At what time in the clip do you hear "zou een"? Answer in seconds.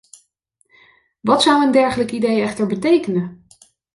1.41-1.71